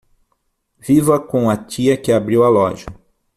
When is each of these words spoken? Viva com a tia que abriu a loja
Viva 0.79 1.19
com 1.19 1.47
a 1.47 1.55
tia 1.55 1.95
que 1.95 2.11
abriu 2.11 2.43
a 2.43 2.49
loja 2.49 2.87